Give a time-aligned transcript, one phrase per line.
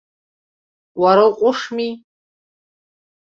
[1.01, 1.89] Уара уҟәышми?